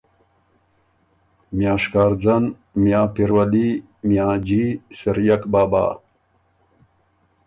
[1.55, 2.43] میاں شکارځن،
[2.81, 3.69] میاں پیرولي،
[4.07, 4.63] میاں جي،
[4.99, 5.85] سریَک بابا،